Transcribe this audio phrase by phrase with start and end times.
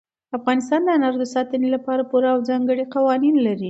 [0.37, 3.59] افغانستان د انارو د ساتنې لپاره پوره او ځانګړي قوانین لري.